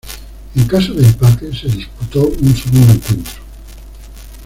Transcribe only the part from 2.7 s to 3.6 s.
encuentro.